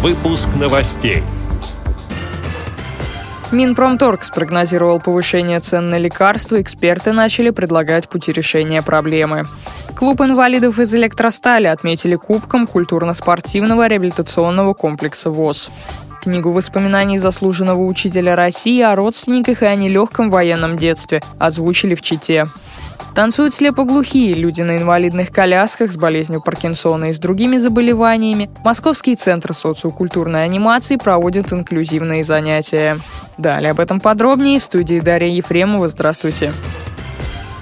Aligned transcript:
Выпуск 0.00 0.48
новостей. 0.54 1.24
Минпромторг 3.50 4.22
спрогнозировал 4.22 5.00
повышение 5.00 5.58
цен 5.58 5.90
на 5.90 5.98
лекарства, 5.98 6.62
эксперты 6.62 7.10
начали 7.10 7.50
предлагать 7.50 8.08
пути 8.08 8.30
решения 8.30 8.80
проблемы. 8.80 9.48
Клуб 9.96 10.20
инвалидов 10.20 10.78
из 10.78 10.94
электростали 10.94 11.66
отметили 11.66 12.14
кубком 12.14 12.68
культурно-спортивного 12.68 13.88
реабилитационного 13.88 14.72
комплекса 14.72 15.30
ВОЗ. 15.30 15.68
Книгу 16.28 16.52
воспоминаний 16.52 17.16
заслуженного 17.16 17.82
учителя 17.86 18.36
России 18.36 18.82
о 18.82 18.94
родственниках 18.94 19.62
и 19.62 19.64
о 19.64 19.74
нелегком 19.74 20.28
военном 20.28 20.76
детстве 20.76 21.22
озвучили 21.38 21.94
в 21.94 22.02
Чите. 22.02 22.48
Танцуют 23.14 23.54
слепоглухие 23.54 24.34
люди 24.34 24.60
на 24.60 24.76
инвалидных 24.76 25.32
колясках 25.32 25.90
с 25.90 25.96
болезнью 25.96 26.42
Паркинсона 26.42 27.08
и 27.08 27.12
с 27.14 27.18
другими 27.18 27.56
заболеваниями. 27.56 28.50
Московский 28.62 29.16
центр 29.16 29.54
социокультурной 29.54 30.44
анимации 30.44 30.96
проводит 30.96 31.50
инклюзивные 31.50 32.24
занятия. 32.24 32.98
Далее 33.38 33.70
об 33.70 33.80
этом 33.80 33.98
подробнее 33.98 34.60
в 34.60 34.64
студии 34.64 35.00
Дарья 35.00 35.30
Ефремова. 35.30 35.88
Здравствуйте. 35.88 36.52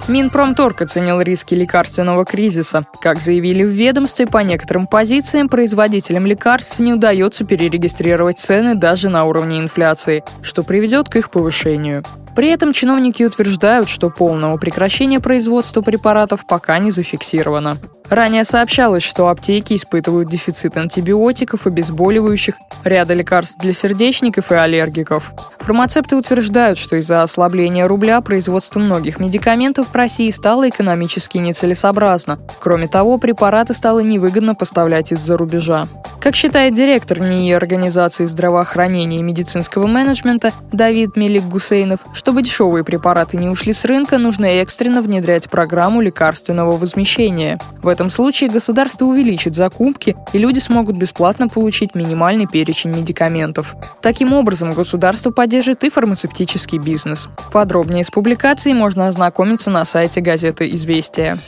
Минпромторг 0.08 0.82
оценил 0.82 1.20
риски 1.20 1.54
лекарственного 1.54 2.24
кризиса. 2.24 2.86
Как 3.00 3.20
заявили 3.20 3.64
в 3.64 3.70
ведомстве, 3.70 4.28
по 4.28 4.38
некоторым 4.38 4.86
позициям 4.86 5.48
производителям 5.48 6.26
лекарств 6.26 6.78
не 6.78 6.92
удается 6.92 7.44
перерегистрировать 7.44 8.38
цены 8.38 8.76
даже 8.76 9.08
на 9.08 9.24
уровне 9.24 9.58
инфляции, 9.58 10.22
что 10.42 10.62
приведет 10.62 11.08
к 11.08 11.16
их 11.16 11.30
повышению. 11.30 12.04
При 12.36 12.48
этом 12.50 12.74
чиновники 12.74 13.22
утверждают, 13.22 13.88
что 13.88 14.10
полного 14.10 14.58
прекращения 14.58 15.20
производства 15.20 15.80
препаратов 15.80 16.46
пока 16.46 16.78
не 16.78 16.90
зафиксировано. 16.90 17.78
Ранее 18.10 18.44
сообщалось, 18.44 19.02
что 19.02 19.28
аптеки 19.28 19.74
испытывают 19.74 20.28
дефицит 20.28 20.76
антибиотиков, 20.76 21.66
обезболивающих, 21.66 22.56
ряда 22.84 23.14
лекарств 23.14 23.56
для 23.58 23.72
сердечников 23.72 24.52
и 24.52 24.54
аллергиков. 24.54 25.32
Фармацевты 25.60 26.14
утверждают, 26.14 26.78
что 26.78 26.96
из-за 26.96 27.22
ослабления 27.22 27.88
рубля 27.88 28.20
производство 28.20 28.78
многих 28.78 29.18
медикаментов 29.18 29.88
в 29.88 29.96
России 29.96 30.30
стало 30.30 30.68
экономически 30.68 31.38
нецелесообразно. 31.38 32.38
Кроме 32.60 32.86
того, 32.86 33.16
препараты 33.16 33.72
стало 33.72 34.00
невыгодно 34.00 34.54
поставлять 34.54 35.10
из-за 35.10 35.38
рубежа. 35.38 35.88
Как 36.26 36.34
считает 36.34 36.74
директор 36.74 37.20
НИИ 37.20 37.52
Организации 37.52 38.24
здравоохранения 38.24 39.20
и 39.20 39.22
медицинского 39.22 39.86
менеджмента 39.86 40.52
Давид 40.72 41.14
Мелик 41.14 41.44
Гусейнов, 41.44 42.00
чтобы 42.14 42.42
дешевые 42.42 42.82
препараты 42.82 43.36
не 43.36 43.48
ушли 43.48 43.72
с 43.72 43.84
рынка, 43.84 44.18
нужно 44.18 44.46
экстренно 44.46 45.02
внедрять 45.02 45.48
программу 45.48 46.00
лекарственного 46.00 46.76
возмещения. 46.78 47.60
В 47.80 47.86
этом 47.86 48.10
случае 48.10 48.50
государство 48.50 49.04
увеличит 49.04 49.54
закупки, 49.54 50.16
и 50.32 50.38
люди 50.38 50.58
смогут 50.58 50.96
бесплатно 50.96 51.46
получить 51.46 51.94
минимальный 51.94 52.48
перечень 52.48 52.90
медикаментов. 52.90 53.76
Таким 54.02 54.32
образом, 54.32 54.72
государство 54.72 55.30
поддержит 55.30 55.84
и 55.84 55.90
фармацевтический 55.90 56.78
бизнес. 56.78 57.28
Подробнее 57.52 58.02
с 58.02 58.10
публикацией 58.10 58.74
можно 58.74 59.06
ознакомиться 59.06 59.70
на 59.70 59.84
сайте 59.84 60.20
газеты 60.20 60.68
«Известия». 60.72 61.38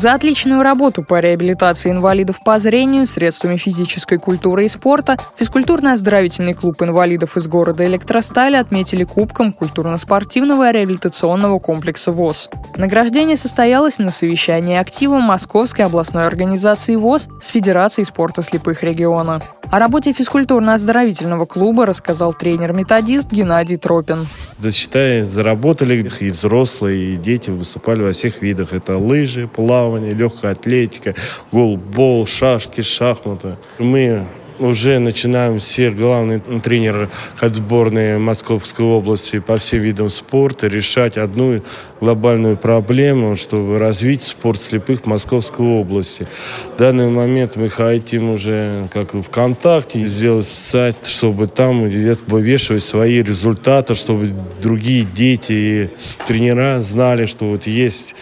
За 0.00 0.14
отличную 0.14 0.62
работу 0.62 1.02
по 1.02 1.20
реабилитации 1.20 1.90
инвалидов 1.90 2.36
по 2.42 2.58
зрению 2.58 3.06
средствами 3.06 3.58
физической 3.58 4.16
культуры 4.16 4.64
и 4.64 4.68
спорта 4.68 5.18
физкультурно-оздоровительный 5.38 6.54
клуб 6.54 6.80
инвалидов 6.80 7.36
из 7.36 7.46
города 7.46 7.84
Электростали 7.84 8.56
отметили 8.56 9.04
кубком 9.04 9.52
культурно-спортивного 9.52 10.70
реабилитационного 10.70 11.58
комплекса 11.58 12.12
ВОЗ. 12.12 12.48
Награждение 12.76 13.36
состоялось 13.36 13.98
на 13.98 14.10
совещании 14.10 14.78
актива 14.78 15.18
Московской 15.18 15.84
областной 15.84 16.26
организации 16.26 16.96
ВОЗ 16.96 17.28
с 17.38 17.48
Федерацией 17.48 18.06
спорта 18.06 18.42
слепых 18.42 18.82
региона. 18.82 19.42
О 19.70 19.78
работе 19.78 20.10
физкультурно-оздоровительного 20.10 21.46
клуба 21.46 21.86
рассказал 21.86 22.34
тренер-методист 22.34 23.30
Геннадий 23.30 23.76
Тропин. 23.76 24.26
Да, 24.58 24.72
считай, 24.72 25.22
заработали 25.22 26.04
и 26.20 26.30
взрослые, 26.30 27.14
и 27.14 27.16
дети 27.16 27.50
выступали 27.50 28.02
во 28.02 28.12
всех 28.12 28.42
видах. 28.42 28.72
Это 28.72 28.96
лыжи, 28.98 29.46
плавание, 29.46 30.12
легкая 30.12 30.52
атлетика, 30.52 31.14
голбол, 31.52 32.26
шашки, 32.26 32.80
шахматы. 32.80 33.58
Мы 33.78 34.24
уже 34.60 34.98
начинаем 34.98 35.58
все 35.58 35.90
главные 35.90 36.38
тренеры 36.38 37.08
от 37.40 37.54
сборной 37.54 38.18
Московской 38.18 38.84
области 38.84 39.40
по 39.40 39.58
всем 39.58 39.80
видам 39.80 40.10
спорта 40.10 40.66
решать 40.68 41.16
одну 41.16 41.60
глобальную 42.00 42.56
проблему, 42.56 43.36
чтобы 43.36 43.78
развить 43.78 44.22
спорт 44.22 44.60
слепых 44.60 45.02
в 45.02 45.06
Московской 45.06 45.66
области. 45.66 46.26
В 46.74 46.78
данный 46.78 47.08
момент 47.08 47.56
мы 47.56 47.68
хотим 47.68 48.30
уже 48.30 48.88
как 48.92 49.14
в 49.14 49.22
ВКонтакте 49.22 50.06
сделать 50.06 50.48
сайт, 50.48 50.96
чтобы 51.04 51.46
там 51.46 51.88
вывешивать 52.26 52.84
свои 52.84 53.22
результаты, 53.22 53.94
чтобы 53.94 54.30
другие 54.62 55.04
дети 55.04 55.52
и 55.52 55.90
тренера 56.26 56.80
знали, 56.80 57.26
что 57.26 57.46
вот 57.46 57.66
есть 57.66 58.14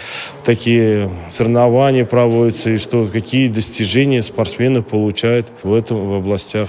такие 0.44 1.10
соревнования 1.28 2.04
проводятся 2.04 2.70
и 2.70 2.78
что 2.78 3.06
какие 3.06 3.48
достижения 3.48 4.22
спортсмены 4.22 4.82
получают 4.82 5.46
в 5.62 5.74
этом 5.74 5.98
в 6.22 6.27
областях. 6.28 6.68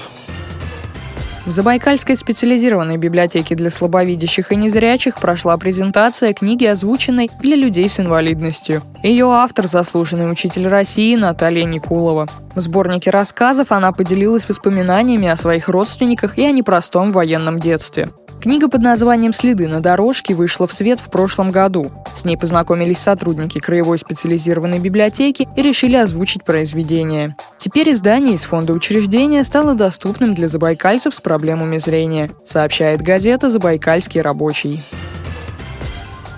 В 1.45 1.51
Забайкальской 1.51 2.15
специализированной 2.15 2.97
библиотеке 2.97 3.55
для 3.55 3.71
слабовидящих 3.71 4.51
и 4.51 4.55
незрячих 4.55 5.19
прошла 5.19 5.57
презентация 5.57 6.33
книги, 6.33 6.65
озвученной 6.65 7.31
для 7.41 7.55
людей 7.55 7.89
с 7.89 7.99
инвалидностью. 7.99 8.83
Ее 9.01 9.25
автор– 9.25 9.67
заслуженный 9.67 10.31
учитель 10.31 10.67
России 10.67 11.15
Наталья 11.15 11.63
Никулова. 11.63 12.27
В 12.53 12.59
сборнике 12.59 13.09
рассказов 13.09 13.71
она 13.71 13.91
поделилась 13.91 14.47
воспоминаниями 14.47 15.27
о 15.27 15.37
своих 15.37 15.69
родственниках 15.69 16.37
и 16.37 16.43
о 16.43 16.51
непростом 16.51 17.11
военном 17.11 17.59
детстве. 17.59 18.09
Книга 18.41 18.69
под 18.69 18.81
названием 18.81 19.33
«Следы 19.33 19.67
на 19.67 19.81
дорожке» 19.81 20.33
вышла 20.33 20.65
в 20.65 20.71
свет 20.71 21.01
в 21.01 21.09
прошлом 21.09 21.51
году. 21.51 21.91
С 22.15 22.23
ней 22.23 22.37
познакомились 22.37 22.99
сотрудники 22.99 23.59
Краевой 23.59 23.97
специализированной 23.97 24.79
библиотеки 24.79 25.45
и 25.57 25.61
решили 25.61 25.97
озвучить 25.97 26.45
произведение. 26.45 27.35
Теперь 27.57 27.91
издание 27.91 28.35
из 28.35 28.43
фонда 28.43 28.71
учреждения 28.71 29.43
стало 29.43 29.75
доступным 29.75 30.33
для 30.33 30.47
забайкальцев 30.47 31.13
с 31.13 31.19
проблемами 31.19 31.79
зрения, 31.79 32.31
сообщает 32.45 33.01
газета 33.01 33.49
«Забайкальский 33.49 34.21
рабочий». 34.21 34.81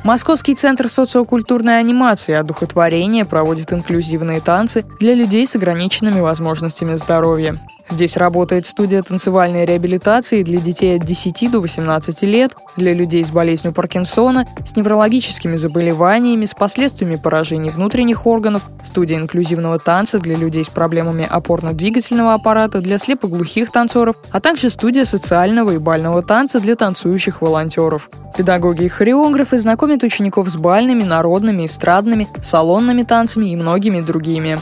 Московский 0.03 0.55
центр 0.55 0.89
социокультурной 0.89 1.77
анимации 1.79 2.31
и 2.31 2.35
одухотворения 2.35 3.25
проводит 3.25 3.71
инклюзивные 3.71 4.41
танцы 4.41 4.83
для 4.99 5.13
людей 5.13 5.45
с 5.45 5.55
ограниченными 5.55 6.19
возможностями 6.19 6.95
здоровья. 6.95 7.61
Здесь 7.91 8.15
работает 8.15 8.65
студия 8.65 9.03
танцевальной 9.03 9.65
реабилитации 9.65 10.43
для 10.43 10.61
детей 10.61 10.97
от 10.97 11.05
10 11.05 11.51
до 11.51 11.59
18 11.59 12.21
лет, 12.23 12.55
для 12.77 12.93
людей 12.93 13.23
с 13.25 13.31
болезнью 13.31 13.73
Паркинсона, 13.73 14.47
с 14.65 14.77
неврологическими 14.77 15.57
заболеваниями, 15.57 16.45
с 16.45 16.53
последствиями 16.53 17.17
поражений 17.17 17.69
внутренних 17.69 18.25
органов, 18.25 18.63
студия 18.81 19.17
инклюзивного 19.17 19.77
танца 19.77 20.19
для 20.19 20.35
людей 20.35 20.63
с 20.63 20.69
проблемами 20.69 21.27
опорно-двигательного 21.29 22.33
аппарата, 22.33 22.79
для 22.79 22.97
слепоглухих 22.97 23.69
танцоров, 23.71 24.15
а 24.31 24.39
также 24.39 24.69
студия 24.69 25.03
социального 25.03 25.71
и 25.71 25.77
бального 25.77 26.21
танца 26.21 26.61
для 26.61 26.77
танцующих 26.77 27.41
волонтеров. 27.41 28.09
Педагоги 28.37 28.85
и 28.85 28.87
хореографы 28.87 29.59
знакомят 29.59 30.03
учеников 30.03 30.49
с 30.49 30.55
бальными, 30.55 31.03
народными, 31.03 31.65
эстрадными, 31.65 32.29
салонными 32.41 33.03
танцами 33.03 33.47
и 33.47 33.55
многими 33.57 33.99
другими. 33.99 34.57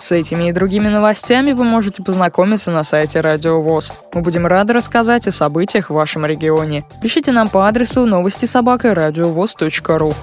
С 0.00 0.12
этими 0.12 0.48
и 0.48 0.52
другими 0.52 0.88
новостями 0.88 1.52
вы 1.52 1.64
можете 1.64 2.02
познакомиться 2.02 2.70
на 2.70 2.84
сайте 2.84 3.20
Радио 3.20 3.60
ВОЗ. 3.60 3.92
Мы 4.14 4.22
будем 4.22 4.46
рады 4.46 4.72
рассказать 4.72 5.28
о 5.28 5.32
событиях 5.32 5.90
в 5.90 5.94
вашем 5.94 6.24
регионе. 6.24 6.84
Пишите 7.02 7.32
нам 7.32 7.50
по 7.50 7.68
адресу 7.68 8.06
новости 8.06 8.46
собака 8.46 8.94
ру. 9.98 10.14